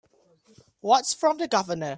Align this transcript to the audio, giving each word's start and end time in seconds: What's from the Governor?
What's 0.81 1.13
from 1.13 1.37
the 1.37 1.47
Governor? 1.47 1.89